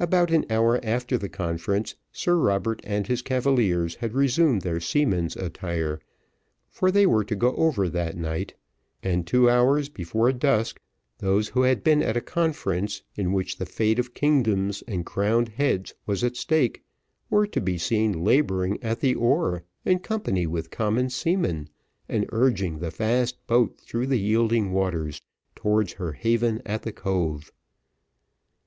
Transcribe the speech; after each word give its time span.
About 0.00 0.30
an 0.30 0.46
hour 0.48 0.80
after 0.82 1.18
the 1.18 1.28
conference, 1.28 1.94
Sir 2.10 2.36
Robert 2.36 2.80
and 2.84 3.06
his 3.06 3.20
cavaliers 3.20 3.96
had 3.96 4.14
resumed 4.14 4.62
their 4.62 4.80
seamen's 4.80 5.36
attire, 5.36 6.00
for 6.70 6.90
they 6.90 7.04
were 7.04 7.22
to 7.24 7.36
go 7.36 7.54
over 7.54 7.86
that 7.90 8.16
night; 8.16 8.54
and 9.02 9.26
two 9.26 9.50
hours 9.50 9.90
before 9.90 10.32
dusk, 10.32 10.80
those 11.18 11.48
who 11.48 11.64
had 11.64 11.84
been 11.84 12.02
at 12.02 12.16
a 12.16 12.22
conference, 12.22 13.02
in 13.14 13.30
which 13.34 13.58
the 13.58 13.66
fate 13.66 13.98
of 13.98 14.14
kingdoms 14.14 14.82
and 14.88 15.04
crowned 15.04 15.50
heads 15.50 15.92
was 16.06 16.24
at 16.24 16.34
stake, 16.34 16.82
were 17.28 17.46
to 17.46 17.60
be 17.60 17.76
seen 17.76 18.24
labouring 18.24 18.82
at 18.82 19.00
the 19.00 19.14
oar, 19.16 19.64
in 19.84 19.98
company 19.98 20.46
with 20.46 20.70
common 20.70 21.10
seamen, 21.10 21.68
and 22.08 22.24
urging 22.32 22.78
the 22.78 22.90
fast 22.90 23.46
boat 23.46 23.76
through 23.78 24.06
the 24.06 24.18
yielding 24.18 24.72
waters, 24.72 25.20
towards 25.54 25.92
her 25.92 26.12
haven 26.12 26.62
at 26.64 26.84
the 26.84 26.92
cove. 26.92 27.52